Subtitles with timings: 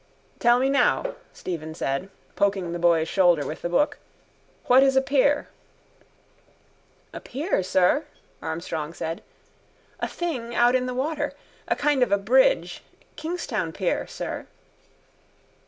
[0.39, 3.99] —Tell me now, Stephen said, poking the boy's shoulder with the book,
[4.65, 5.47] what is a pier.
[7.13, 8.05] —A pier, sir,
[8.41, 9.21] Armstrong said.
[9.99, 11.33] A thing out in the water.
[11.67, 12.81] A kind of a bridge.
[13.15, 14.47] Kingstown pier, sir.